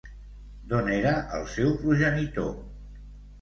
D'on 0.71 0.89
era 0.93 1.11
el 1.41 1.45
seu 1.57 1.69
progenitor? 1.83 2.51